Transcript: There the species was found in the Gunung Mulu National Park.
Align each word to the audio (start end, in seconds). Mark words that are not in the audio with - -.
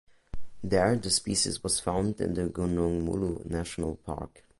There 0.63 0.95
the 0.95 1.11
species 1.11 1.61
was 1.63 1.79
found 1.79 2.19
in 2.21 2.33
the 2.33 2.45
Gunung 2.47 3.03
Mulu 3.05 3.45
National 3.45 3.97
Park. 3.97 4.43